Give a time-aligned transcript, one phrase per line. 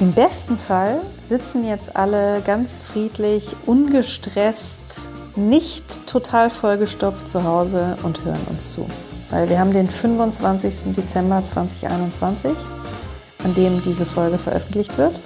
[0.00, 8.24] Im besten Fall sitzen jetzt alle ganz friedlich, ungestresst, nicht total vollgestopft zu Hause und
[8.24, 8.88] hören uns zu.
[9.30, 10.92] Weil wir haben den 25.
[10.96, 12.50] Dezember 2021,
[13.44, 15.20] an dem diese Folge veröffentlicht wird.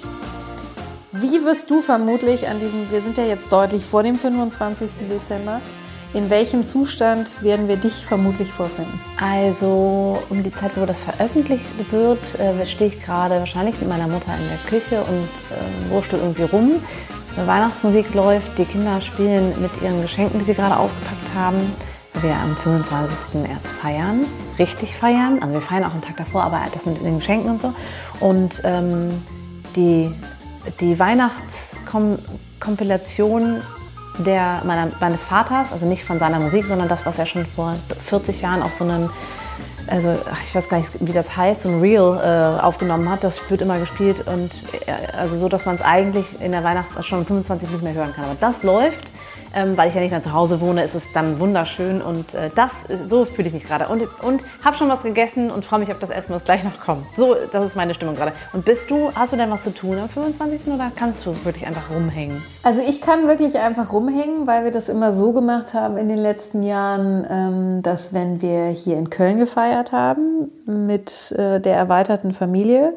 [1.13, 4.91] Wie wirst du vermutlich an diesem, wir sind ja jetzt deutlich vor dem 25.
[5.09, 5.61] Dezember,
[6.13, 8.99] in welchem Zustand werden wir dich vermutlich vorfinden?
[9.19, 14.07] Also um die Zeit, wo das veröffentlicht wird, äh, stehe ich gerade wahrscheinlich mit meiner
[14.07, 15.57] Mutter in der Küche und äh,
[15.91, 16.81] wurschtel irgendwie rum.
[17.35, 21.59] Weihnachtsmusik läuft, die Kinder spielen mit ihren Geschenken, die sie gerade ausgepackt haben.
[22.21, 23.45] Wir am 25.
[23.49, 24.25] erst feiern,
[24.57, 25.41] richtig feiern.
[25.41, 27.73] Also wir feiern auch einen Tag davor, aber das mit den Geschenken und so.
[28.19, 29.23] Und ähm,
[29.75, 30.11] die,
[30.81, 33.61] die Weihnachtskompilation
[34.25, 37.75] der, meiner, meines Vaters, also nicht von seiner Musik, sondern das, was er schon vor
[38.05, 39.09] 40 Jahren auf so einem,
[39.87, 40.13] also
[40.45, 43.23] ich weiß gar nicht, wie das heißt, so ein Reel äh, aufgenommen hat.
[43.23, 44.51] Das wird immer gespielt und
[44.85, 48.13] äh, also so, dass man es eigentlich in der Weihnachts schon 25 nicht mehr hören
[48.13, 48.25] kann.
[48.25, 49.09] Aber das läuft
[49.55, 52.49] ähm, weil ich ja nicht mehr zu Hause wohne, ist es dann wunderschön und äh,
[52.55, 52.71] das,
[53.07, 53.87] so fühle ich mich gerade.
[53.87, 56.79] Und, und habe schon was gegessen und freue mich auf das Essen, was gleich noch
[56.79, 57.05] kommt.
[57.15, 58.33] So, das ist meine Stimmung gerade.
[58.53, 60.73] Und bist du, hast du denn was zu tun am 25.
[60.73, 62.41] oder kannst du wirklich einfach rumhängen?
[62.63, 66.19] Also ich kann wirklich einfach rumhängen, weil wir das immer so gemacht haben in den
[66.19, 72.33] letzten Jahren, ähm, dass wenn wir hier in Köln gefeiert haben mit äh, der erweiterten
[72.33, 72.93] Familie,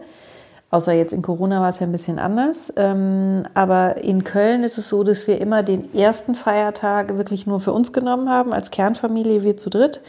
[0.73, 2.73] Außer jetzt in Corona war es ja ein bisschen anders.
[2.77, 7.61] Ähm, aber in Köln ist es so, dass wir immer den ersten Feiertag wirklich nur
[7.61, 10.01] für uns genommen haben, als Kernfamilie, wir zu dritt.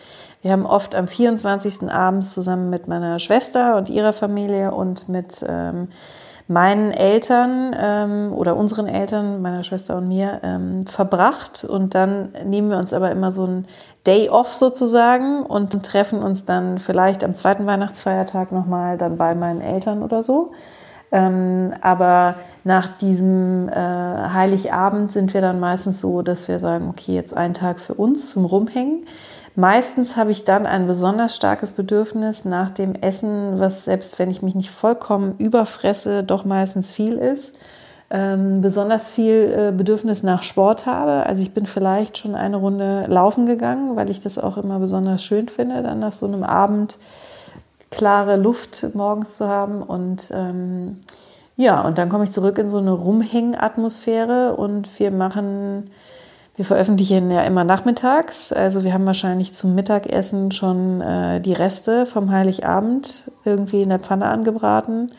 [0.41, 1.91] Wir haben oft am 24.
[1.91, 5.89] abends zusammen mit meiner Schwester und ihrer Familie und mit ähm,
[6.47, 11.63] meinen Eltern ähm, oder unseren Eltern, meiner Schwester und mir, ähm, verbracht.
[11.63, 13.65] Und dann nehmen wir uns aber immer so ein
[14.05, 19.61] Day off sozusagen und treffen uns dann vielleicht am zweiten Weihnachtsfeiertag nochmal dann bei meinen
[19.61, 20.51] Eltern oder so.
[21.11, 27.13] Ähm, aber nach diesem äh, Heiligabend sind wir dann meistens so, dass wir sagen, okay,
[27.13, 29.05] jetzt ein Tag für uns zum Rumhängen.
[29.55, 34.41] Meistens habe ich dann ein besonders starkes Bedürfnis nach dem Essen, was selbst wenn ich
[34.41, 37.55] mich nicht vollkommen überfresse, doch meistens viel ist.
[38.09, 41.25] Ähm, besonders viel äh, Bedürfnis nach Sport habe.
[41.25, 45.23] Also ich bin vielleicht schon eine Runde laufen gegangen, weil ich das auch immer besonders
[45.23, 46.97] schön finde, dann nach so einem Abend
[47.91, 49.83] klare Luft morgens zu haben.
[49.83, 50.97] Und ähm,
[51.57, 55.91] ja, und dann komme ich zurück in so eine Rumhängen-Atmosphäre und wir machen
[56.55, 58.53] wir veröffentlichen ja immer nachmittags.
[58.53, 63.99] Also wir haben wahrscheinlich zum Mittagessen schon äh, die Reste vom Heiligabend irgendwie in der
[63.99, 65.11] Pfanne angebraten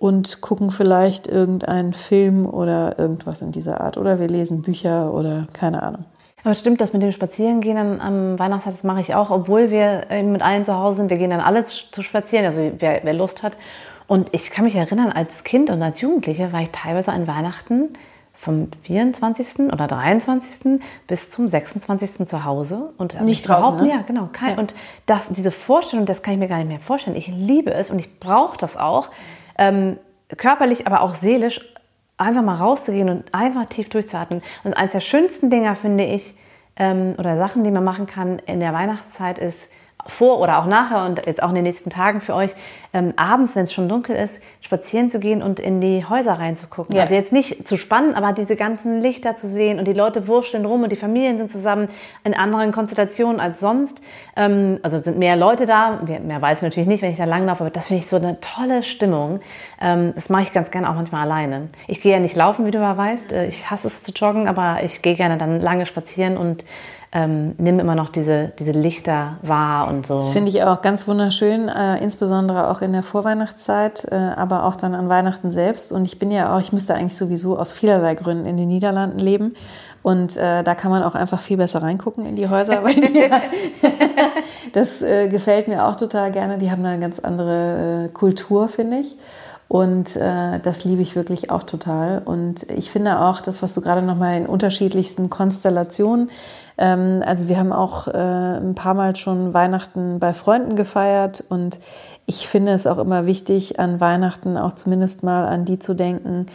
[0.00, 3.96] und gucken vielleicht irgendeinen Film oder irgendwas in dieser Art.
[3.96, 6.04] Oder wir lesen Bücher oder keine Ahnung.
[6.42, 10.06] Aber stimmt das mit dem Spazierengehen am, am Weihnachtstag, das mache ich auch, obwohl wir
[10.22, 11.08] mit allen zu Hause sind.
[11.08, 13.56] Wir gehen dann alle zu spazieren, also wer, wer Lust hat.
[14.06, 17.94] Und ich kann mich erinnern, als Kind und als Jugendliche war ich teilweise an Weihnachten
[18.44, 19.72] vom 24.
[19.72, 20.80] oder 23.
[21.06, 22.26] bis zum 26.
[22.28, 23.88] zu Hause und also nicht draußen, ne?
[23.88, 24.58] ja genau kein, ja.
[24.58, 24.74] und
[25.06, 27.98] das diese Vorstellung das kann ich mir gar nicht mehr vorstellen ich liebe es und
[27.98, 29.08] ich brauche das auch
[29.56, 29.96] ähm,
[30.36, 31.60] körperlich aber auch seelisch
[32.18, 36.34] einfach mal rauszugehen und einfach tief durchzuatmen und eines der schönsten Dinger finde ich
[36.76, 39.58] ähm, oder Sachen die man machen kann in der Weihnachtszeit ist
[40.06, 42.54] vor oder auch nachher und jetzt auch in den nächsten Tagen für euch,
[42.92, 46.94] ähm, abends, wenn es schon dunkel ist, spazieren zu gehen und in die Häuser reinzugucken.
[46.94, 47.02] Ja.
[47.02, 50.64] Also jetzt nicht zu spannen, aber diese ganzen Lichter zu sehen und die Leute wurschteln
[50.64, 51.88] rum und die Familien sind zusammen
[52.22, 54.00] in anderen Konstellationen als sonst.
[54.36, 57.64] Ähm, also sind mehr Leute da, mehr weiß ich natürlich nicht, wenn ich da langlaufe,
[57.64, 59.40] aber das finde ich so eine tolle Stimmung.
[59.80, 61.68] Ähm, das mache ich ganz gerne auch manchmal alleine.
[61.88, 63.32] Ich gehe ja nicht laufen, wie du mal weißt.
[63.32, 66.64] Äh, ich hasse es zu joggen, aber ich gehe gerne dann lange spazieren und
[67.14, 70.14] ähm, nimm immer noch diese, diese Lichter wahr und so.
[70.14, 74.74] Das finde ich auch ganz wunderschön, äh, insbesondere auch in der Vorweihnachtszeit, äh, aber auch
[74.74, 75.92] dann an Weihnachten selbst.
[75.92, 79.20] Und ich bin ja auch, ich müsste eigentlich sowieso aus vielerlei Gründen in den Niederlanden
[79.20, 79.54] leben.
[80.02, 82.82] Und äh, da kann man auch einfach viel besser reingucken in die Häuser.
[82.84, 83.30] Die,
[84.72, 86.58] das äh, gefällt mir auch total gerne.
[86.58, 89.16] Die haben eine ganz andere äh, Kultur, finde ich.
[89.68, 92.22] Und äh, das liebe ich wirklich auch total.
[92.24, 96.28] Und ich finde auch das, was du gerade nochmal in unterschiedlichsten Konstellationen
[96.78, 101.78] ähm, also wir haben auch äh, ein paar Mal schon Weihnachten bei Freunden gefeiert und
[102.26, 106.46] ich finde es auch immer wichtig, an Weihnachten auch zumindest mal an die zu denken,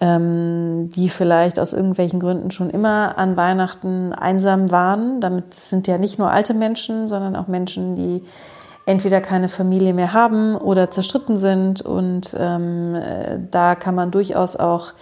[0.00, 5.20] ähm, die vielleicht aus irgendwelchen Gründen schon immer an Weihnachten einsam waren.
[5.20, 8.22] Damit sind ja nicht nur alte Menschen, sondern auch Menschen, die
[8.86, 11.82] entweder keine Familie mehr haben oder zerstritten sind.
[11.82, 12.96] Und ähm,
[13.50, 14.92] da kann man durchaus auch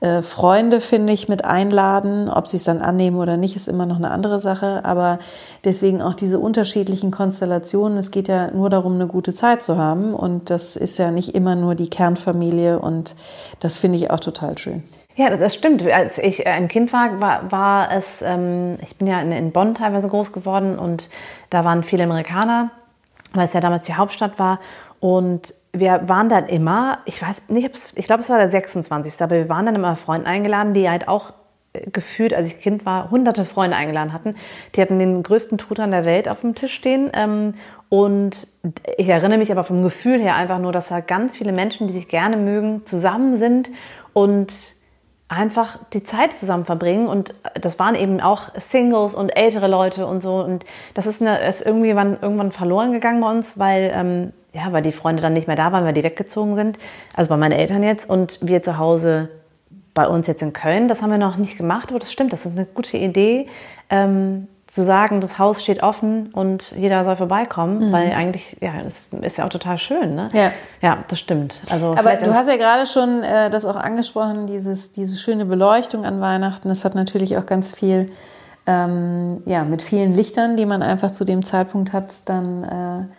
[0.00, 2.28] äh, Freunde, finde ich, mit einladen.
[2.28, 4.84] Ob sie es dann annehmen oder nicht, ist immer noch eine andere Sache.
[4.84, 5.18] Aber
[5.64, 7.98] deswegen auch diese unterschiedlichen Konstellationen.
[7.98, 10.14] Es geht ja nur darum, eine gute Zeit zu haben.
[10.14, 12.78] Und das ist ja nicht immer nur die Kernfamilie.
[12.78, 13.14] Und
[13.60, 14.82] das finde ich auch total schön.
[15.14, 15.82] Ja, das stimmt.
[15.82, 19.74] Als ich ein Kind war, war, war es, ähm, ich bin ja in, in Bonn
[19.74, 21.10] teilweise groß geworden und
[21.50, 22.70] da waren viele Amerikaner,
[23.32, 24.60] weil es ja damals die Hauptstadt war.
[25.00, 29.20] Und wir waren dann immer, ich weiß nicht, ich glaube, es war der 26.
[29.20, 31.32] Aber wir waren dann immer Freunde eingeladen, die halt auch
[31.72, 34.36] äh, gefühlt, als ich Kind war, hunderte Freunde eingeladen hatten.
[34.74, 37.10] Die hatten den größten Truthahn der Welt auf dem Tisch stehen.
[37.14, 37.54] Ähm,
[37.88, 38.46] und
[38.96, 41.92] ich erinnere mich aber vom Gefühl her einfach nur, dass da ganz viele Menschen, die
[41.92, 43.70] sich gerne mögen, zusammen sind
[44.12, 44.52] und
[45.32, 47.08] einfach die Zeit zusammen verbringen.
[47.08, 50.36] Und das waren eben auch Singles und ältere Leute und so.
[50.36, 50.64] Und
[50.94, 54.92] das ist, eine, ist irgendwann, irgendwann verloren gegangen bei uns, weil ähm, ja, weil die
[54.92, 56.78] Freunde dann nicht mehr da waren, weil die weggezogen sind.
[57.14, 59.30] Also bei meinen Eltern jetzt und wir zu Hause
[59.94, 60.88] bei uns jetzt in Köln.
[60.88, 63.48] Das haben wir noch nicht gemacht, aber das stimmt, das ist eine gute Idee,
[63.90, 67.92] ähm, zu sagen, das Haus steht offen und jeder soll vorbeikommen, mhm.
[67.92, 70.28] weil eigentlich, ja, es ist ja auch total schön, ne?
[70.32, 71.60] Ja, ja das stimmt.
[71.70, 76.06] Also aber du hast ja gerade schon äh, das auch angesprochen, dieses, diese schöne Beleuchtung
[76.06, 76.70] an Weihnachten.
[76.70, 78.12] Das hat natürlich auch ganz viel,
[78.66, 83.14] ähm, ja, mit vielen Lichtern, die man einfach zu dem Zeitpunkt hat, dann äh,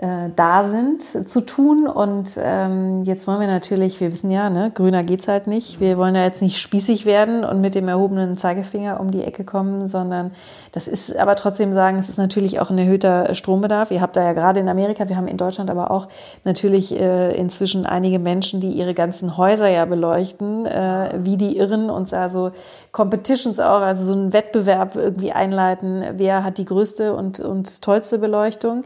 [0.00, 1.86] äh, da sind, zu tun.
[1.86, 5.78] Und ähm, jetzt wollen wir natürlich, wir wissen ja, ne, grüner geht's halt nicht.
[5.78, 9.44] Wir wollen ja jetzt nicht spießig werden und mit dem erhobenen Zeigefinger um die Ecke
[9.44, 10.30] kommen, sondern
[10.72, 13.90] das ist aber trotzdem sagen, es ist natürlich auch ein erhöhter Strombedarf.
[13.90, 16.08] Ihr habt da ja gerade in Amerika, wir haben in Deutschland aber auch
[16.44, 21.90] natürlich äh, inzwischen einige Menschen, die ihre ganzen Häuser ja beleuchten, äh, wie die Irren
[21.90, 22.52] und also
[22.92, 28.18] Competitions auch, also so einen Wettbewerb irgendwie einleiten, wer hat die größte und, und tollste
[28.18, 28.84] Beleuchtung.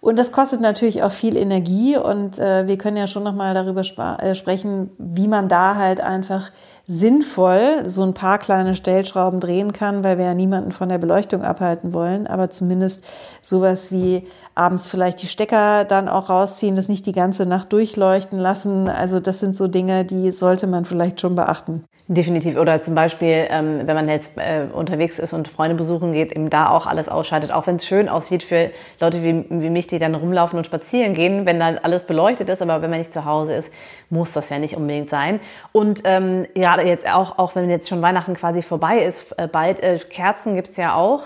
[0.00, 3.82] Und das kostet natürlich auch viel Energie und äh, wir können ja schon nochmal darüber
[4.20, 6.52] äh, sprechen, wie man da halt einfach
[6.86, 11.42] sinnvoll so ein paar kleine Stellschrauben drehen kann, weil wir ja niemanden von der Beleuchtung
[11.42, 13.04] abhalten wollen, aber zumindest
[13.42, 14.26] sowas wie
[14.58, 18.88] abends vielleicht die Stecker dann auch rausziehen, das nicht die ganze Nacht durchleuchten lassen.
[18.88, 21.84] Also das sind so Dinge, die sollte man vielleicht schon beachten.
[22.10, 22.56] Definitiv.
[22.56, 26.48] Oder zum Beispiel, ähm, wenn man jetzt äh, unterwegs ist und Freunde besuchen geht, eben
[26.48, 27.52] da auch alles ausschaltet.
[27.52, 31.12] Auch wenn es schön aussieht für Leute wie, wie mich, die dann rumlaufen und spazieren
[31.12, 32.62] gehen, wenn dann alles beleuchtet ist.
[32.62, 33.70] Aber wenn man nicht zu Hause ist,
[34.08, 35.38] muss das ja nicht unbedingt sein.
[35.72, 39.80] Und ähm, ja, jetzt auch, auch wenn jetzt schon Weihnachten quasi vorbei ist, äh, bald
[39.80, 41.24] äh, Kerzen gibt's ja auch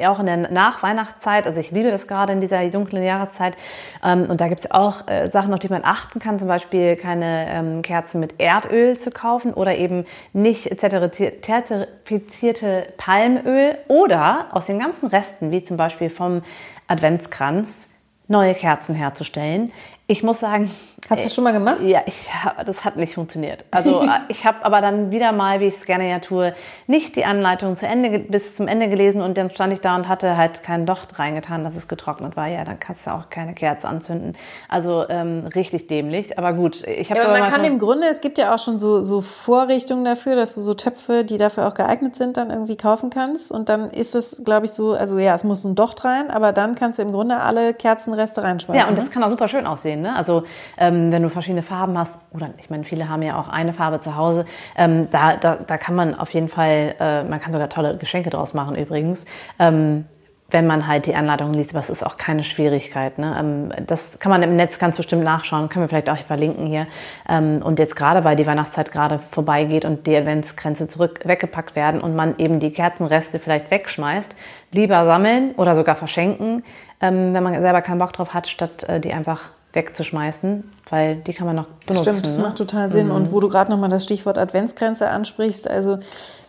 [0.00, 3.58] auch in der Nachweihnachtszeit, also ich liebe das gerade in dieser dunklen Jahreszeit.
[4.02, 6.96] Ähm, und da gibt es auch äh, Sachen, auf die man achten kann, zum Beispiel
[6.96, 14.78] keine ähm, Kerzen mit Erdöl zu kaufen oder eben nicht zertifizierte Palmöl oder aus den
[14.78, 16.42] ganzen Resten, wie zum Beispiel vom
[16.88, 17.88] Adventskranz,
[18.28, 19.72] neue Kerzen herzustellen.
[20.06, 20.70] Ich muss sagen,
[21.10, 21.80] Hast du es schon mal gemacht?
[21.82, 22.30] Ja, ich,
[22.64, 23.64] das hat nicht funktioniert.
[23.72, 26.54] Also ich habe aber dann wieder mal, wie ich es gerne ja tue,
[26.86, 30.08] nicht die Anleitung zu Ende, bis zum Ende gelesen und dann stand ich da und
[30.08, 32.46] hatte halt kein Docht reingetan, dass es getrocknet war.
[32.46, 34.36] Ja, dann kannst du auch keine Kerze anzünden.
[34.68, 36.38] Also ähm, richtig dämlich.
[36.38, 37.20] Aber gut, ich habe.
[37.20, 40.36] Ja, aber man kann im Grunde, es gibt ja auch schon so, so Vorrichtungen dafür,
[40.36, 43.50] dass du so Töpfe, die dafür auch geeignet sind, dann irgendwie kaufen kannst.
[43.50, 46.52] Und dann ist es, glaube ich, so, also ja, es muss ein Docht rein, aber
[46.52, 48.80] dann kannst du im Grunde alle Kerzenreste reinschmeißen.
[48.80, 49.10] Ja, und das ne?
[49.10, 50.00] kann auch super schön aussehen.
[50.00, 50.14] Ne?
[50.14, 50.44] Also
[50.78, 53.72] ähm, ähm, wenn du verschiedene Farben hast, oder ich meine, viele haben ja auch eine
[53.72, 54.44] Farbe zu Hause,
[54.76, 58.30] ähm, da, da, da kann man auf jeden Fall, äh, man kann sogar tolle Geschenke
[58.30, 59.26] draus machen übrigens.
[59.58, 60.04] Ähm,
[60.52, 63.18] wenn man halt die Anleitungen liest, aber es ist auch keine Schwierigkeit.
[63.18, 63.34] Ne?
[63.38, 66.86] Ähm, das kann man im Netz ganz bestimmt nachschauen, können wir vielleicht auch verlinken hier.
[67.28, 72.00] Ähm, und jetzt gerade, weil die Weihnachtszeit gerade vorbeigeht und die Adventsgrenze zurück weggepackt werden
[72.00, 74.36] und man eben die Kerzenreste vielleicht wegschmeißt,
[74.72, 76.62] lieber sammeln oder sogar verschenken,
[77.00, 81.32] ähm, wenn man selber keinen Bock drauf hat, statt äh, die einfach wegzuschmeißen, weil die
[81.32, 82.12] kann man noch benutzen.
[82.12, 82.42] Stimmt, das ne?
[82.44, 83.06] macht total Sinn.
[83.06, 83.14] Mhm.
[83.14, 85.98] Und wo du gerade nochmal das Stichwort Adventsgrenze ansprichst, also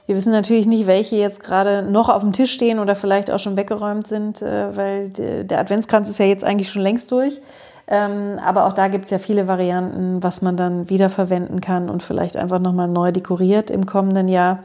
[0.05, 3.39] wir wissen natürlich nicht, welche jetzt gerade noch auf dem Tisch stehen oder vielleicht auch
[3.39, 7.39] schon weggeräumt sind, äh, weil der Adventskranz ist ja jetzt eigentlich schon längst durch.
[7.87, 12.01] Ähm, aber auch da gibt es ja viele Varianten, was man dann wiederverwenden kann und
[12.01, 14.59] vielleicht einfach nochmal neu dekoriert im kommenden Jahr.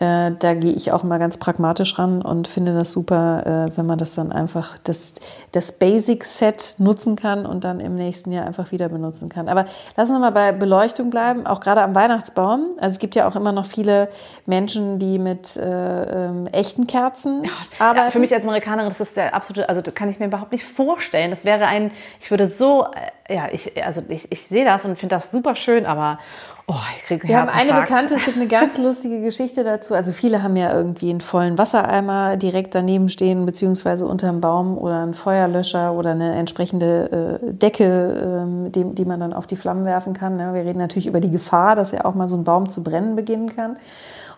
[0.00, 3.86] Äh, da gehe ich auch mal ganz pragmatisch ran und finde das super, äh, wenn
[3.86, 5.14] man das dann einfach das,
[5.50, 9.48] das Basic-Set nutzen kann und dann im nächsten Jahr einfach wieder benutzen kann.
[9.48, 9.64] Aber
[9.96, 12.76] lass uns mal bei Beleuchtung bleiben, auch gerade am Weihnachtsbaum.
[12.78, 14.08] Also es gibt ja auch immer noch viele
[14.46, 17.50] Menschen, die mit äh, ähm, echten Kerzen ja,
[17.80, 18.06] arbeiten.
[18.06, 20.52] Ja, für mich als Amerikanerin, das ist der absolute, also das kann ich mir überhaupt
[20.52, 21.30] nicht vorstellen.
[21.32, 21.90] Das wäre ein,
[22.20, 22.86] ich würde so
[23.28, 26.18] ja, ich, also ich, ich sehe das und finde das super schön, aber
[26.68, 29.94] oh, ich kriege Wir haben eine Bekannte, es gibt eine ganz lustige Geschichte dazu.
[29.94, 35.02] Also viele haben ja irgendwie einen vollen Wassereimer direkt daneben stehen, beziehungsweise unterm Baum oder
[35.02, 39.84] einen Feuerlöscher oder eine entsprechende äh, Decke, ähm, die, die man dann auf die Flammen
[39.84, 40.38] werfen kann.
[40.38, 42.84] Ja, wir reden natürlich über die Gefahr, dass ja auch mal so ein Baum zu
[42.84, 43.76] brennen beginnen kann.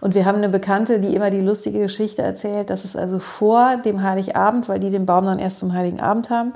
[0.01, 3.77] Und wir haben eine Bekannte, die immer die lustige Geschichte erzählt, dass es also vor
[3.77, 6.55] dem Heiligabend, weil die den Baum dann erst zum Heiligen Abend haben,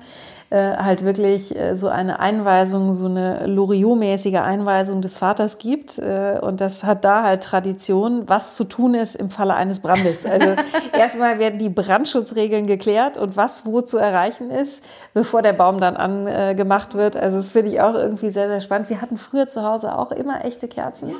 [0.50, 5.98] äh, halt wirklich äh, so eine Einweisung, so eine Loriot-mäßige Einweisung des Vaters gibt.
[5.98, 10.26] Äh, und das hat da halt Tradition, was zu tun ist im Falle eines Brandes.
[10.26, 10.54] Also
[10.92, 14.84] erstmal werden die Brandschutzregeln geklärt und was wo zu erreichen ist,
[15.14, 17.16] bevor der Baum dann angemacht wird.
[17.16, 18.90] Also das finde ich auch irgendwie sehr, sehr spannend.
[18.90, 21.14] Wir hatten früher zu Hause auch immer echte Kerzen.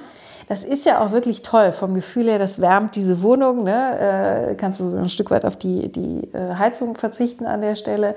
[0.49, 3.65] Das ist ja auch wirklich toll vom Gefühl her, das wärmt diese Wohnung.
[3.65, 4.51] Ne?
[4.51, 8.15] Äh, kannst du so ein Stück weit auf die, die Heizung verzichten an der Stelle.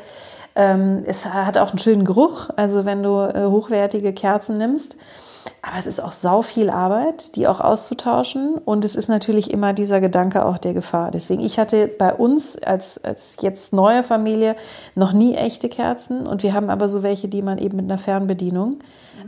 [0.58, 4.98] Ähm, es hat auch einen schönen Geruch, also wenn du äh, hochwertige Kerzen nimmst.
[5.62, 8.56] Aber es ist auch sau viel Arbeit, die auch auszutauschen.
[8.64, 11.12] Und es ist natürlich immer dieser Gedanke auch der Gefahr.
[11.12, 14.56] Deswegen, ich hatte bei uns als, als jetzt neue Familie
[14.96, 16.28] noch nie echte Kerzen.
[16.28, 18.78] Und wir haben aber so welche, die man eben mit einer Fernbedienung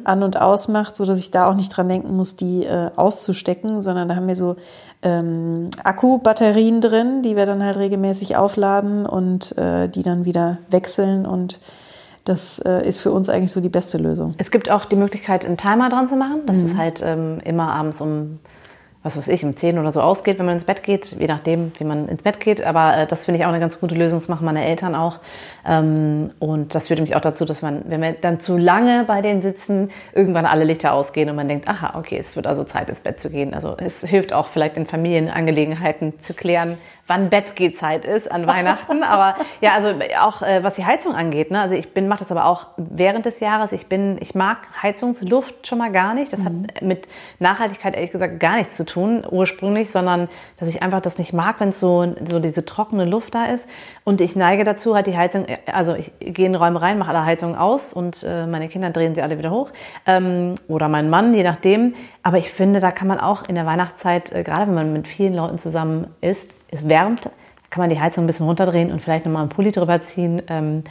[0.03, 3.81] an- und ausmacht, so dass ich da auch nicht dran denken muss, die äh, auszustecken,
[3.81, 4.55] sondern da haben wir so
[5.01, 11.25] ähm, Akkubatterien drin, die wir dann halt regelmäßig aufladen und äh, die dann wieder wechseln
[11.25, 11.59] und
[12.29, 14.35] das äh, ist für uns eigentlich so die beste Lösung.
[14.37, 16.65] Es gibt auch die Möglichkeit, einen Timer dran zu machen, dass mhm.
[16.65, 18.37] es halt ähm, immer abends um
[19.01, 21.71] was weiß ich, um 10 oder so ausgeht, wenn man ins Bett geht, je nachdem,
[21.77, 22.61] wie man ins Bett geht.
[22.61, 25.19] Aber äh, das finde ich auch eine ganz gute Lösung, das machen meine Eltern auch.
[25.65, 29.21] Ähm, und das führt mich auch dazu, dass man, wenn wir dann zu lange bei
[29.21, 32.89] denen sitzen, irgendwann alle Lichter ausgehen und man denkt, aha, okay, es wird also Zeit,
[32.89, 33.53] ins Bett zu gehen.
[33.53, 36.77] Also es hilft auch vielleicht in Familienangelegenheiten zu klären,
[37.07, 39.03] wann Bettgehzeit ist an Weihnachten.
[39.03, 41.61] aber ja, also auch äh, was die Heizung angeht, ne?
[41.61, 43.71] also ich bin, mache das aber auch während des Jahres.
[43.71, 46.33] Ich bin, ich mag Heizungsluft schon mal gar nicht.
[46.33, 46.45] Das mhm.
[46.45, 47.07] hat mit
[47.39, 48.98] Nachhaltigkeit ehrlich gesagt gar nichts zu tun
[49.29, 53.35] ursprünglich, sondern dass ich einfach das nicht mag, wenn es so, so diese trockene Luft
[53.35, 53.67] da ist.
[54.03, 57.25] Und ich neige dazu, halt die Heizung, also ich gehe in Räume rein, mache alle
[57.25, 59.69] Heizungen aus und äh, meine Kinder drehen sie alle wieder hoch.
[60.05, 61.93] Ähm, oder mein Mann, je nachdem.
[62.23, 65.07] Aber ich finde, da kann man auch in der Weihnachtszeit, äh, gerade wenn man mit
[65.07, 67.29] vielen Leuten zusammen ist, es wärmt,
[67.69, 70.41] kann man die Heizung ein bisschen runterdrehen und vielleicht nochmal einen Pulli drüber ziehen.
[70.47, 70.83] Ähm,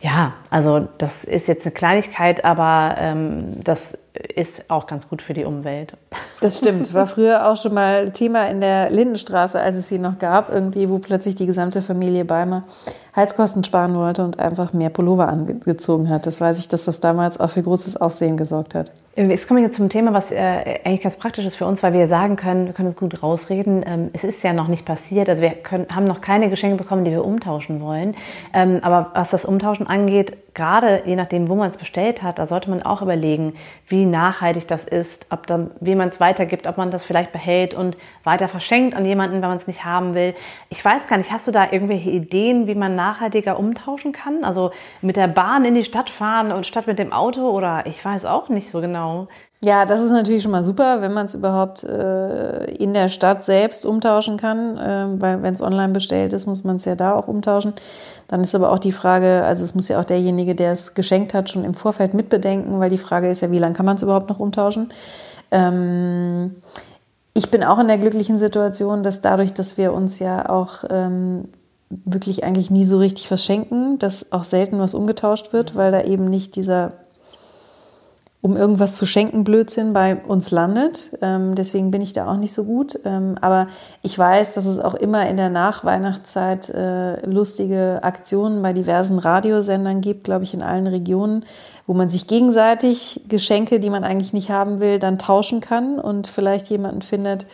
[0.00, 3.96] ja, also das ist jetzt eine Kleinigkeit, aber ähm, das
[4.34, 5.96] ist auch ganz gut für die Umwelt.
[6.40, 6.92] Das stimmt.
[6.92, 10.88] War früher auch schon mal Thema in der Lindenstraße, als es sie noch gab, irgendwie,
[10.90, 12.64] wo plötzlich die gesamte Familie Beimer
[13.16, 16.26] Heizkosten sparen wollte und einfach mehr Pullover angezogen hat.
[16.26, 18.92] Das weiß ich, dass das damals auch für großes Aufsehen gesorgt hat.
[19.16, 20.36] Jetzt komme ich jetzt zum Thema, was äh,
[20.84, 23.82] eigentlich ganz praktisch ist für uns, weil wir sagen können, wir können uns gut rausreden.
[23.86, 27.06] Ähm, es ist ja noch nicht passiert, also wir können, haben noch keine Geschenke bekommen,
[27.06, 28.14] die wir umtauschen wollen.
[28.52, 32.46] Ähm, aber was das Umtauschen angeht, gerade je nachdem, wo man es bestellt hat, da
[32.46, 33.54] sollte man auch überlegen,
[33.88, 37.72] wie nachhaltig das ist, ob dann, wie man es weitergibt, ob man das vielleicht behält
[37.72, 40.34] und weiter verschenkt an jemanden, wenn man es nicht haben will.
[40.68, 44.44] Ich weiß gar nicht, hast du da irgendwelche Ideen, wie man nachhaltiger umtauschen kann?
[44.44, 44.70] Also
[45.00, 48.24] mit der Bahn in die Stadt fahren und statt mit dem Auto oder ich weiß
[48.24, 49.28] auch nicht so genau.
[49.62, 53.44] Ja, das ist natürlich schon mal super, wenn man es überhaupt äh, in der Stadt
[53.44, 57.14] selbst umtauschen kann, äh, weil wenn es online bestellt ist, muss man es ja da
[57.14, 57.72] auch umtauschen.
[58.28, 61.32] Dann ist aber auch die Frage, also es muss ja auch derjenige, der es geschenkt
[61.32, 64.02] hat, schon im Vorfeld mitbedenken, weil die Frage ist ja, wie lange kann man es
[64.02, 64.92] überhaupt noch umtauschen?
[65.50, 66.56] Ähm,
[67.32, 71.48] ich bin auch in der glücklichen Situation, dass dadurch, dass wir uns ja auch ähm,
[71.90, 76.02] wirklich eigentlich nie so richtig was schenken, dass auch selten was umgetauscht wird, weil da
[76.02, 76.92] eben nicht dieser
[78.46, 81.18] um irgendwas zu schenken, Blödsinn bei uns landet.
[81.20, 82.96] Ähm, deswegen bin ich da auch nicht so gut.
[83.04, 83.66] Ähm, aber
[84.02, 90.00] ich weiß, dass es auch immer in der Nachweihnachtszeit äh, lustige Aktionen bei diversen Radiosendern
[90.00, 91.44] gibt, glaube ich, in allen Regionen,
[91.88, 96.28] wo man sich gegenseitig Geschenke, die man eigentlich nicht haben will, dann tauschen kann und
[96.28, 97.46] vielleicht jemanden findet,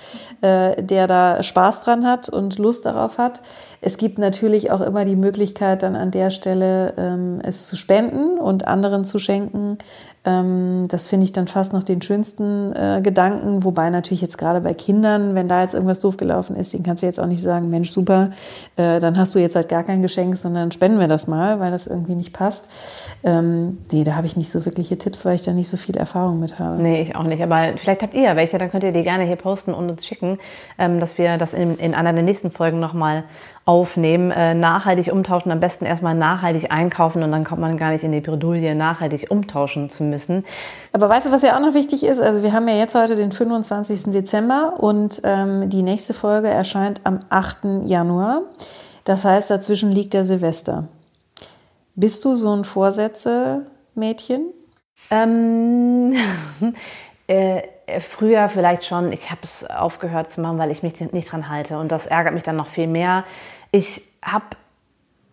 [0.43, 3.41] äh, der da Spaß dran hat und Lust darauf hat.
[3.85, 8.39] Es gibt natürlich auch immer die Möglichkeit, dann an der Stelle ähm, es zu spenden
[8.39, 9.77] und anderen zu schenken.
[10.25, 14.61] Ähm, das finde ich dann fast noch den schönsten äh, Gedanken, wobei natürlich jetzt gerade
[14.61, 17.43] bei Kindern, wenn da jetzt irgendwas doof gelaufen ist, den kannst du jetzt auch nicht
[17.43, 18.31] sagen, Mensch, super,
[18.77, 21.73] äh, dann hast du jetzt halt gar kein Geschenk, sondern spenden wir das mal, weil
[21.73, 22.69] das irgendwie nicht passt.
[23.25, 25.97] Ähm, nee, da habe ich nicht so wirkliche Tipps, weil ich da nicht so viel
[25.97, 26.81] Erfahrung mit habe.
[26.81, 27.43] Nee, ich auch nicht.
[27.43, 30.07] Aber vielleicht habt ihr ja welche, dann könnt ihr die gerne hier posten und uns
[30.07, 30.39] schicken,
[30.79, 33.25] ähm, dass wir das in, in einer der nächsten Folgen nochmal
[33.65, 38.03] aufnehmen, äh, nachhaltig umtauschen, am besten erstmal nachhaltig einkaufen und dann kommt man gar nicht
[38.03, 40.45] in die Bredouille, nachhaltig umtauschen zu müssen.
[40.93, 42.21] Aber weißt du, was ja auch noch wichtig ist?
[42.21, 44.13] Also wir haben ja jetzt heute den 25.
[44.13, 47.85] Dezember und ähm, die nächste Folge erscheint am 8.
[47.85, 48.43] Januar.
[49.05, 50.89] Das heißt, dazwischen liegt der Silvester.
[51.95, 54.47] Bist du so ein Vorsätze-Mädchen?
[55.11, 56.15] Ähm,
[57.29, 57.63] äh,
[58.01, 59.13] früher vielleicht schon.
[59.13, 61.79] Ich habe es aufgehört zu machen, weil ich mich nicht dran halte.
[61.79, 63.25] Und das ärgert mich dann noch viel mehr.
[63.71, 64.47] Ich habe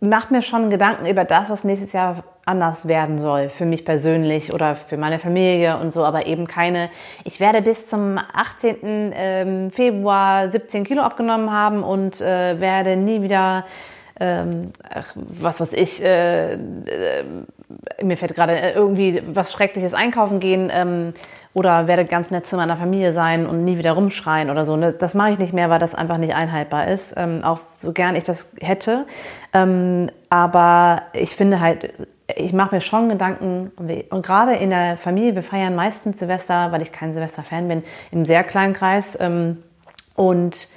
[0.01, 4.53] mache mir schon Gedanken über das, was nächstes Jahr anders werden soll, für mich persönlich
[4.53, 6.89] oder für meine Familie und so, aber eben keine,
[7.23, 8.77] ich werde bis zum 18.
[8.83, 13.65] Ähm, Februar 17 Kilo abgenommen haben und äh, werde nie wieder,
[14.19, 16.57] ähm, ach, was weiß ich, äh, äh,
[18.01, 21.13] mir fällt gerade irgendwie was Schreckliches einkaufen gehen, ähm,
[21.53, 24.75] oder werde ganz nett zu meiner Familie sein und nie wieder rumschreien oder so.
[24.75, 27.91] Ne, das mache ich nicht mehr, weil das einfach nicht einhaltbar ist, ähm, auch so
[27.91, 29.05] gern ich das hätte.
[29.53, 31.93] Ähm, aber ich finde halt,
[32.35, 33.71] ich mache mir schon Gedanken
[34.09, 38.25] und gerade in der Familie, wir feiern meistens Silvester, weil ich kein Silvester-Fan bin, im
[38.25, 39.63] sehr kleinen Kreis ähm,
[40.15, 40.67] und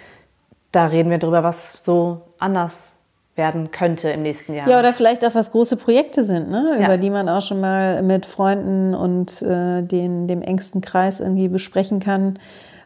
[0.70, 2.96] da reden wir darüber, was so anders
[3.34, 4.68] werden könnte im nächsten Jahr.
[4.68, 6.74] Ja, oder vielleicht auch was große Projekte sind, ne?
[6.76, 6.96] über ja.
[6.98, 11.98] die man auch schon mal mit Freunden und äh, den, dem engsten Kreis irgendwie besprechen
[11.98, 12.38] kann,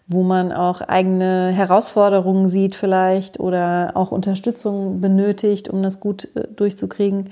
[0.07, 6.47] wo man auch eigene Herausforderungen sieht vielleicht oder auch Unterstützung benötigt, um das gut äh,
[6.55, 7.31] durchzukriegen.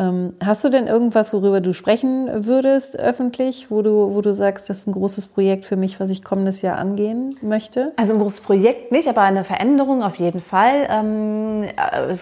[0.00, 4.70] Ähm, hast du denn irgendwas, worüber du sprechen würdest öffentlich, wo du, wo du sagst,
[4.70, 7.92] das ist ein großes Projekt für mich, was ich kommendes Jahr angehen möchte?
[7.96, 10.88] Also ein großes Projekt nicht, aber eine Veränderung auf jeden Fall.
[10.88, 11.66] Ähm,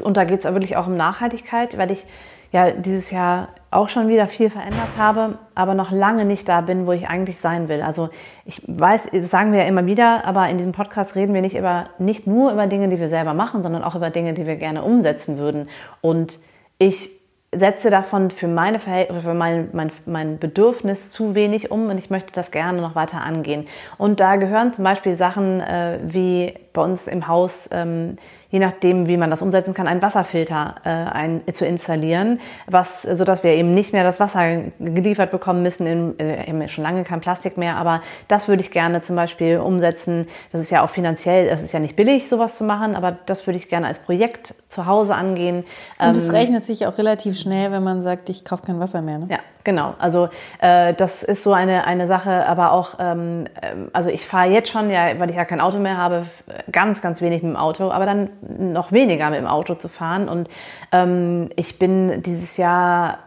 [0.03, 2.05] und da geht es wirklich auch um Nachhaltigkeit, weil ich
[2.51, 6.85] ja dieses Jahr auch schon wieder viel verändert habe, aber noch lange nicht da bin,
[6.87, 7.83] wo ich eigentlich sein will.
[7.83, 8.09] Also
[8.45, 11.57] ich weiß, das sagen wir ja immer wieder, aber in diesem Podcast reden wir nicht
[11.57, 14.57] über nicht nur über Dinge, die wir selber machen, sondern auch über Dinge, die wir
[14.57, 15.69] gerne umsetzen würden.
[16.01, 16.41] Und
[16.79, 17.18] ich
[17.55, 22.11] setze davon für meine Verhältnisse, für mein, mein, mein Bedürfnis zu wenig um und ich
[22.11, 23.67] möchte das gerne noch weiter angehen.
[23.97, 28.19] Und da gehören zum Beispiel Sachen äh, wie bei uns im Haus ähm,
[28.51, 33.25] je nachdem, wie man das umsetzen kann, einen Wasserfilter äh, ein, zu installieren, was, so
[33.25, 37.21] dass wir eben nicht mehr das Wasser geliefert bekommen müssen, in, äh, schon lange kein
[37.21, 40.29] Plastik mehr, aber das würde ich gerne zum Beispiel umsetzen.
[40.51, 43.47] Das ist ja auch finanziell, es ist ja nicht billig, sowas zu machen, aber das
[43.47, 45.65] würde ich gerne als Projekt zu Hause angehen.
[45.99, 49.03] Und es ähm, rechnet sich auch relativ schnell, wenn man sagt, ich kaufe kein Wasser
[49.03, 49.19] mehr.
[49.19, 49.27] Ne?
[49.31, 49.95] Ja, genau.
[49.99, 50.29] Also
[50.61, 54.71] äh, das ist so eine, eine Sache, aber auch, ähm, ähm also ich fahre jetzt
[54.71, 56.27] schon, ja, weil ich ja kein Auto mehr habe,
[56.71, 60.29] ganz, ganz wenig mit dem Auto, aber dann noch weniger mit dem Auto zu fahren.
[60.29, 60.49] Und
[60.93, 63.19] ähm, ich bin dieses Jahr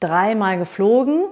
[0.00, 1.24] dreimal geflogen.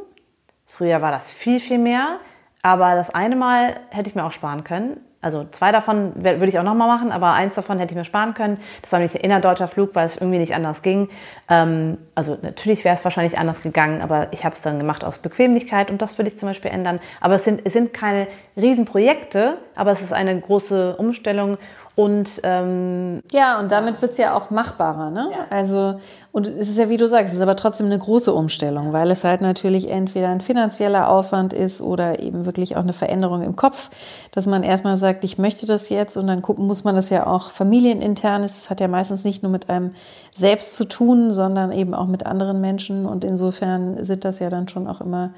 [0.66, 2.18] Früher war das viel, viel mehr.
[2.62, 5.00] Aber das eine Mal hätte ich mir auch sparen können.
[5.22, 8.34] Also zwei davon würde ich auch nochmal machen, aber eins davon hätte ich mir sparen
[8.34, 8.58] können.
[8.82, 11.08] Das war nämlich ein innerdeutscher Flug, weil es irgendwie nicht anders ging.
[11.48, 15.18] Ähm, also natürlich wäre es wahrscheinlich anders gegangen, aber ich habe es dann gemacht aus
[15.18, 16.98] Bequemlichkeit und das würde ich zum Beispiel ändern.
[17.20, 21.56] Aber es sind, es sind keine Riesenprojekte, aber es ist eine große Umstellung
[21.94, 25.10] und ähm, ja, und damit wird es ja auch machbarer.
[25.10, 25.28] Ne?
[25.30, 25.38] Ja.
[25.50, 26.00] Also,
[26.32, 29.10] und es ist ja, wie du sagst, es ist aber trotzdem eine große Umstellung, weil
[29.10, 33.56] es halt natürlich entweder ein finanzieller Aufwand ist oder eben wirklich auch eine Veränderung im
[33.56, 33.90] Kopf,
[34.30, 37.26] dass man erstmal sagt, ich möchte das jetzt und dann gucken, muss man das ja
[37.26, 39.94] auch familienintern, es hat ja meistens nicht nur mit einem
[40.34, 44.66] selbst zu tun, sondern eben auch mit anderen Menschen und insofern sind das ja dann
[44.66, 45.34] schon auch immer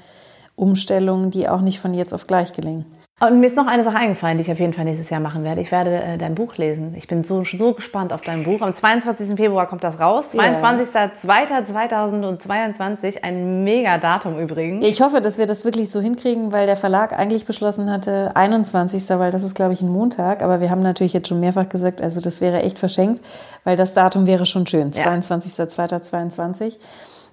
[0.55, 2.85] Umstellungen, die auch nicht von jetzt auf gleich gelingen.
[3.21, 5.45] Und mir ist noch eine Sache eingefallen, die ich auf jeden Fall nächstes Jahr machen
[5.45, 5.61] werde.
[5.61, 6.95] Ich werde äh, dein Buch lesen.
[6.97, 8.59] Ich bin so, so gespannt auf dein Buch.
[8.59, 9.37] Am 22.
[9.37, 10.25] Februar kommt das raus.
[10.33, 13.23] 22.02.2022.
[13.23, 14.85] Ein mega Datum übrigens.
[14.85, 19.07] Ich hoffe, dass wir das wirklich so hinkriegen, weil der Verlag eigentlich beschlossen hatte, 21.
[19.17, 20.43] weil das ist, glaube ich, ein Montag.
[20.43, 23.23] Aber wir haben natürlich jetzt schon mehrfach gesagt, also das wäre echt verschenkt,
[23.63, 24.91] weil das Datum wäre schon schön.
[24.93, 25.05] Ja.
[25.05, 26.73] 22.02.22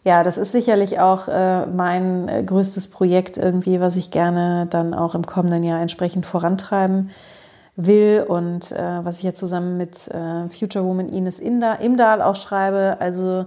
[0.04, 4.94] ja, das ist sicherlich auch äh, mein äh, größtes Projekt irgendwie, was ich gerne dann
[4.94, 7.10] auch im kommenden Jahr entsprechend vorantreiben
[7.76, 12.96] will und äh, was ich ja zusammen mit äh, Future Woman Ines Imdahl auch schreibe.
[12.98, 13.46] Also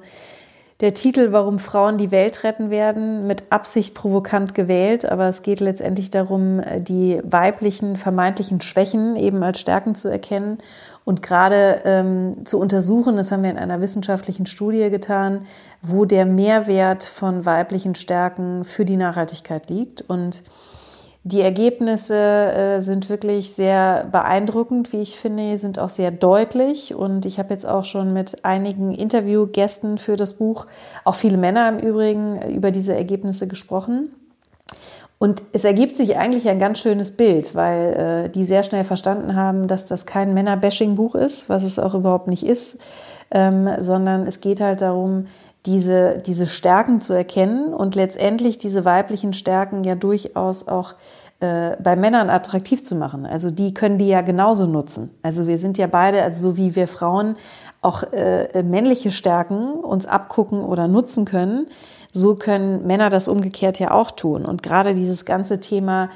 [0.81, 5.59] der Titel, warum Frauen die Welt retten werden, mit Absicht provokant gewählt, aber es geht
[5.59, 10.59] letztendlich darum, äh, die weiblichen vermeintlichen Schwächen eben als Stärken zu erkennen
[11.05, 15.45] und gerade ähm, zu untersuchen, das haben wir in einer wissenschaftlichen Studie getan,
[15.83, 20.01] wo der Mehrwert von weiblichen Stärken für die Nachhaltigkeit liegt.
[20.01, 20.41] Und
[21.23, 26.95] die Ergebnisse äh, sind wirklich sehr beeindruckend, wie ich finde, sind auch sehr deutlich.
[26.95, 30.65] Und ich habe jetzt auch schon mit einigen Interviewgästen für das Buch,
[31.03, 34.09] auch viele Männer im Übrigen, über diese Ergebnisse gesprochen.
[35.17, 39.35] Und es ergibt sich eigentlich ein ganz schönes Bild, weil äh, die sehr schnell verstanden
[39.35, 42.79] haben, dass das kein Männer-Bashing-Buch ist, was es auch überhaupt nicht ist,
[43.31, 45.27] ähm, sondern es geht halt darum,
[45.65, 50.93] diese, diese Stärken zu erkennen und letztendlich diese weiblichen Stärken ja durchaus auch
[51.39, 53.25] äh, bei Männern attraktiv zu machen.
[53.25, 55.09] Also die können die ja genauso nutzen.
[55.23, 57.35] Also wir sind ja beide, also so wie wir Frauen
[57.81, 61.67] auch äh, männliche Stärken uns abgucken oder nutzen können,
[62.15, 64.45] so können Männer das umgekehrt ja auch tun.
[64.45, 66.09] Und gerade dieses ganze Thema,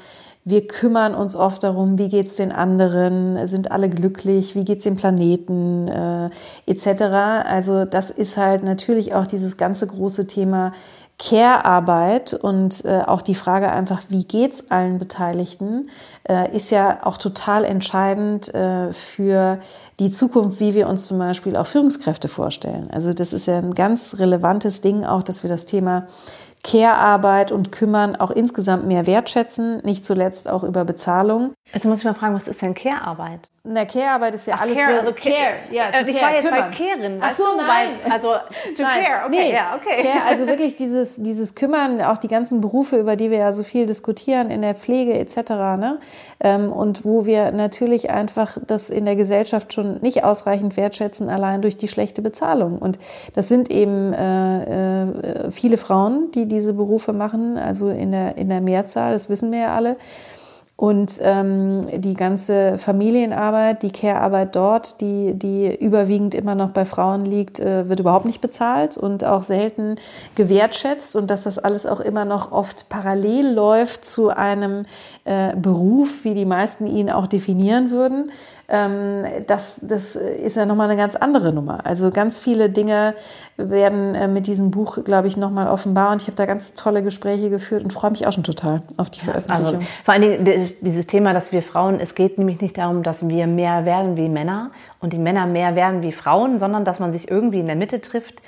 [0.46, 4.96] wir kümmern uns oft darum, wie geht's den anderen, sind alle glücklich, wie geht's dem
[4.96, 6.30] Planeten äh,
[6.66, 7.02] etc.
[7.44, 10.72] Also das ist halt natürlich auch dieses ganze große Thema
[11.18, 15.90] Care-Arbeit und äh, auch die Frage einfach, wie geht's allen Beteiligten,
[16.26, 19.60] äh, ist ja auch total entscheidend äh, für
[20.00, 22.88] die Zukunft, wie wir uns zum Beispiel auch Führungskräfte vorstellen.
[22.90, 26.08] Also das ist ja ein ganz relevantes Ding auch, dass wir das Thema
[26.64, 31.52] Care-Arbeit und Kümmern auch insgesamt mehr wertschätzen, nicht zuletzt auch über Bezahlung.
[31.72, 33.48] Jetzt muss ich mal fragen, was ist denn Care-Arbeit?
[33.62, 35.32] Na, Care-Arbeit ist ja Ach, alles Care, also Care.
[35.70, 36.70] Ja, Äh, to ich care, war jetzt kümmern.
[36.70, 37.18] bei Carein.
[37.20, 37.88] Ach so, nein.
[38.02, 38.32] Bei, also
[38.74, 39.52] to Nein, care, okay, nee.
[39.52, 40.02] ja, okay.
[40.02, 43.62] Care, also wirklich dieses, dieses Kümmern, auch die ganzen Berufe, über die wir ja so
[43.62, 45.36] viel diskutieren, in der Pflege etc.
[45.78, 45.98] Ne?
[46.40, 51.60] Ähm, und wo wir natürlich einfach das in der Gesellschaft schon nicht ausreichend wertschätzen, allein
[51.60, 52.78] durch die schlechte Bezahlung.
[52.78, 52.98] Und
[53.34, 58.48] das sind eben äh, äh, viele Frauen, die diese Berufe machen, also in der, in
[58.48, 59.96] der Mehrzahl, das wissen wir ja alle.
[60.80, 67.26] Und ähm, die ganze Familienarbeit, die Care-Arbeit dort, die, die überwiegend immer noch bei Frauen
[67.26, 69.96] liegt, äh, wird überhaupt nicht bezahlt und auch selten
[70.36, 71.16] gewertschätzt.
[71.16, 74.86] Und dass das alles auch immer noch oft parallel läuft zu einem
[75.26, 78.30] äh, Beruf, wie die meisten ihn auch definieren würden,
[78.70, 81.84] das, das ist ja nochmal eine ganz andere Nummer.
[81.84, 83.14] Also ganz viele Dinge
[83.56, 86.12] werden äh, mit diesem Buch, glaube ich, nochmal offenbar.
[86.12, 89.10] Und ich habe da ganz tolle Gespräche geführt und freue mich auch schon total auf
[89.10, 89.66] die Veröffentlichung.
[89.66, 93.26] Also vor allen Dingen dieses Thema, dass wir Frauen, es geht nämlich nicht darum, dass
[93.26, 97.12] wir mehr werden wie Männer und die Männer mehr werden wie Frauen, sondern dass man
[97.12, 98.40] sich irgendwie in der Mitte trifft.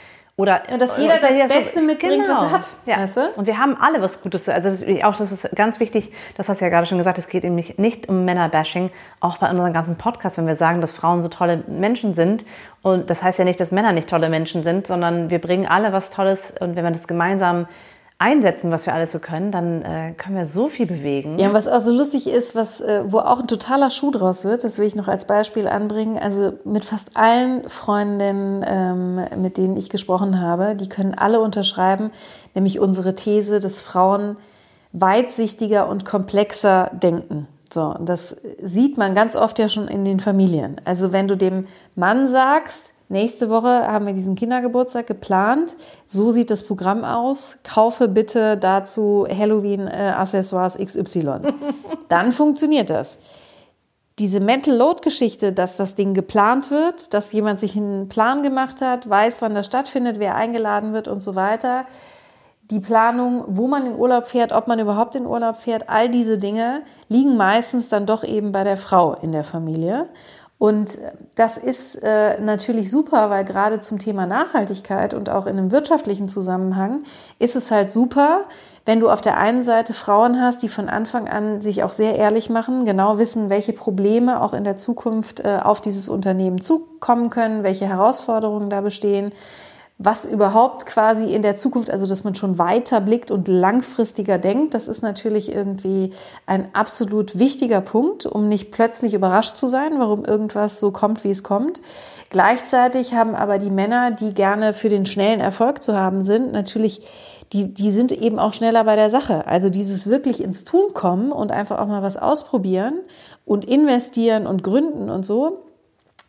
[0.43, 2.97] Oder, Ja, dass jeder oder das so- Beste mitbringt, was er hat, Ja.
[2.99, 3.21] weißt du?
[3.37, 4.49] Und wir haben alle was Gutes.
[4.49, 7.17] Also das ist, auch das ist ganz wichtig, das hast du ja gerade schon gesagt,
[7.19, 10.91] es geht nämlich nicht um Männerbashing, auch bei unseren ganzen Podcasts, wenn wir sagen, dass
[10.91, 12.45] Frauen so tolle Menschen sind.
[12.83, 15.93] Und das heißt ja nicht, dass Männer nicht tolle Menschen sind, sondern wir bringen alle
[15.93, 17.69] was Tolles und wenn wir das gemeinsam
[18.23, 21.41] einsetzen, was wir alles so können, dann äh, können wir so viel bewegen.
[21.41, 24.63] Ja, was auch so lustig ist, was, äh, wo auch ein totaler Schuh draus wird,
[24.63, 26.19] das will ich noch als Beispiel anbringen.
[26.19, 32.13] Also mit fast allen Freundinnen, ähm, mit denen ich gesprochen habe, die können alle unterschreiben,
[32.55, 34.37] nämlich unsere These, dass Frauen
[34.93, 37.49] weitsichtiger und komplexer denken.
[37.73, 40.81] So, und das sieht man ganz oft ja schon in den Familien.
[40.85, 46.51] Also wenn du dem Mann sagst, nächste Woche haben wir diesen Kindergeburtstag geplant, so sieht
[46.51, 51.41] das Programm aus, kaufe bitte dazu Halloween-Accessoires XY.
[52.09, 53.19] Dann funktioniert das.
[54.19, 59.09] Diese Mental Load-Geschichte, dass das Ding geplant wird, dass jemand sich einen Plan gemacht hat,
[59.09, 61.87] weiß, wann das stattfindet, wer eingeladen wird und so weiter,
[62.71, 66.39] die Planung, wo man in Urlaub fährt, ob man überhaupt in Urlaub fährt, all diese
[66.39, 70.09] Dinge liegen meistens dann doch eben bei der Frau in der Familie.
[70.63, 70.97] Und
[71.35, 76.29] das ist äh, natürlich super, weil gerade zum Thema Nachhaltigkeit und auch in einem wirtschaftlichen
[76.29, 77.03] Zusammenhang
[77.41, 78.43] ist es halt super,
[78.87, 82.15] wenn du auf der einen Seite Frauen hast, die von Anfang an sich auch sehr
[82.15, 87.29] ehrlich machen, genau wissen, welche Probleme auch in der Zukunft äh, auf dieses Unternehmen zukommen
[87.29, 89.33] können, welche Herausforderungen da bestehen,
[90.05, 94.75] was überhaupt quasi in der Zukunft, also dass man schon weiter blickt und langfristiger denkt,
[94.75, 96.13] das ist natürlich irgendwie
[96.47, 101.31] ein absolut wichtiger Punkt, um nicht plötzlich überrascht zu sein, warum irgendwas so kommt, wie
[101.31, 101.81] es kommt.
[102.31, 107.03] Gleichzeitig haben aber die Männer, die gerne für den schnellen Erfolg zu haben sind, natürlich
[107.53, 109.47] die, die sind eben auch schneller bei der Sache.
[109.47, 113.01] Also dieses wirklich ins Tun kommen und einfach auch mal was ausprobieren
[113.45, 115.62] und investieren und gründen und so,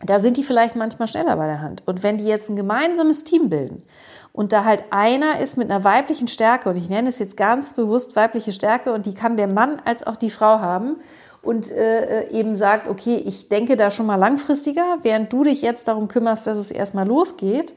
[0.06, 1.84] da sind die vielleicht manchmal schneller bei der Hand.
[1.86, 3.84] Und wenn die jetzt ein gemeinsames Team bilden
[4.32, 7.74] und da halt einer ist mit einer weiblichen Stärke, und ich nenne es jetzt ganz
[7.74, 10.98] bewusst weibliche Stärke, und die kann der Mann als auch die Frau haben,
[11.44, 15.90] und äh, eben sagt, okay, ich denke da schon mal langfristiger, während du dich jetzt
[15.90, 17.76] darum kümmerst, dass es erstmal losgeht,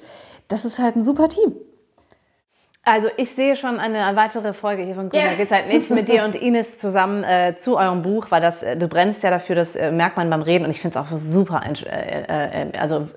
[0.48, 1.52] das ist halt ein super Team.
[2.88, 5.34] Also ich sehe schon eine weitere Folge hier von Grüner Ja.
[5.34, 8.76] geht's halt nicht mit dir und Ines zusammen äh, zu eurem Buch, weil das äh,
[8.76, 11.18] du brennst ja dafür, das äh, merkt man beim Reden und ich finde es auch
[11.18, 11.72] super äh,
[12.70, 13.08] äh, also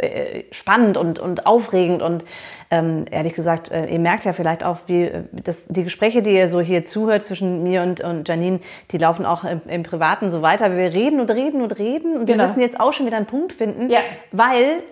[0.49, 2.25] spannend und und aufregend und
[2.71, 6.61] ähm, ehrlich gesagt, ihr merkt ja vielleicht auch, wie das, die Gespräche, die ihr so
[6.61, 8.59] hier zuhört zwischen mir und, und Janine,
[8.91, 10.75] die laufen auch im, im Privaten so weiter.
[10.77, 12.43] Wir reden und reden und reden und Genau.
[12.43, 13.99] wir müssen jetzt auch schon wieder einen Punkt finden, Ja.
[14.31, 14.83] weil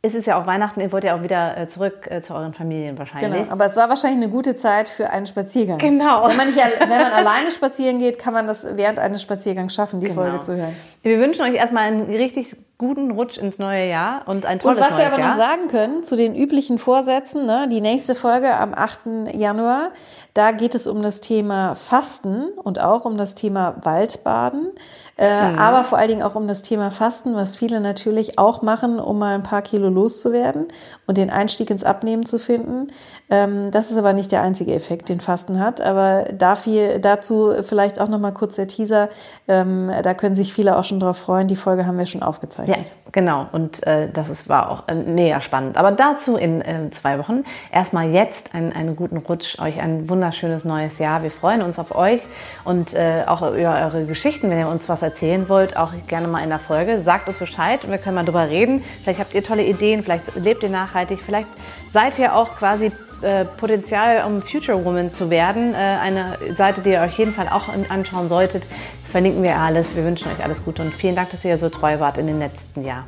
[0.00, 2.54] es ist ja auch Weihnachten, ihr wollt ja auch wieder äh, zurück äh, zu euren
[2.54, 3.42] Familien wahrscheinlich.
[3.42, 3.52] Genau.
[3.52, 5.78] Aber es war wahrscheinlich eine gute Zeit für einen Spaziergang.
[5.78, 6.28] Genau.
[6.28, 9.98] Wenn man, nicht, wenn man alleine spazieren geht, kann man das während eines Spaziergangs schaffen,
[9.98, 10.20] die Genau.
[10.22, 10.76] Folge zu hören.
[11.02, 14.88] Wir wünschen euch erstmal einen richtig guten Rutsch ins neue Jahr und ein tolles Und
[14.88, 15.30] was wir aber Jahr.
[15.30, 19.00] noch sagen können zu den üblichen Vorsätzen, ne, die nächste Folge am 8.
[19.34, 19.88] Januar,
[20.32, 24.70] da geht es um das Thema Fasten und auch um das Thema Waldbaden.
[25.18, 25.58] Äh, mhm.
[25.58, 29.18] Aber vor allen Dingen auch um das Thema Fasten, was viele natürlich auch machen, um
[29.18, 30.68] mal ein paar Kilo loszuwerden
[31.06, 32.92] und den Einstieg ins Abnehmen zu finden.
[33.28, 35.80] Ähm, das ist aber nicht der einzige Effekt, den Fasten hat.
[35.80, 39.08] Aber dafür, dazu vielleicht auch noch mal kurz der Teaser.
[39.48, 41.48] Ähm, da können sich viele auch schon drauf freuen.
[41.48, 42.78] Die Folge haben wir schon aufgezeichnet.
[42.78, 43.46] Ja, genau.
[43.50, 45.76] Und äh, das ist, war auch äh, näher spannend.
[45.76, 47.44] Aber dazu in äh, zwei Wochen.
[47.72, 51.24] Erstmal jetzt einen, einen guten Rutsch, euch ein wunderschönes neues Jahr.
[51.24, 52.22] Wir freuen uns auf euch
[52.64, 54.48] und äh, auch über eure Geschichten.
[54.48, 57.02] Wenn ihr uns was erzählen wollt, auch gerne mal in der Folge.
[57.02, 58.84] Sagt uns Bescheid und wir können mal drüber reden.
[59.02, 61.48] Vielleicht habt ihr tolle Ideen, vielleicht lebt ihr nachhaltig, vielleicht
[61.92, 62.92] seid ihr auch quasi
[63.22, 65.74] äh, Potenzial, um Future Woman zu werden.
[65.74, 68.64] Äh, eine Seite, die ihr euch jeden Fall auch anschauen solltet.
[69.10, 69.96] Verlinken wir alles.
[69.96, 72.38] Wir wünschen euch alles Gute und vielen Dank, dass ihr so treu wart in den
[72.38, 73.06] letzten Jahren.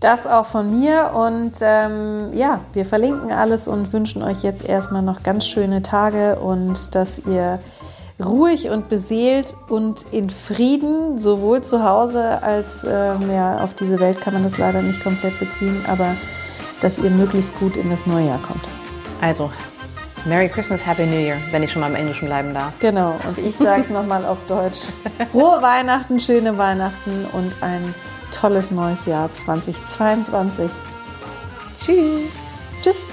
[0.00, 5.00] Das auch von mir und ähm, ja, wir verlinken alles und wünschen euch jetzt erstmal
[5.00, 7.58] noch ganz schöne Tage und dass ihr
[8.22, 14.20] ruhig und beseelt und in Frieden, sowohl zu Hause als äh, ja, auf diese Welt
[14.20, 16.14] kann man das leider nicht komplett beziehen, aber
[16.80, 18.68] dass ihr möglichst gut in das neue Jahr kommt.
[19.20, 19.50] Also,
[20.26, 22.72] Merry Christmas, Happy New Year, wenn ich schon mal im Englischen bleiben darf.
[22.80, 24.88] Genau, und ich sage es nochmal auf Deutsch.
[25.32, 27.94] Frohe Weihnachten, schöne Weihnachten und ein
[28.30, 30.70] tolles neues Jahr 2022.
[31.84, 32.30] Tschüss.
[32.82, 33.06] Tschüss.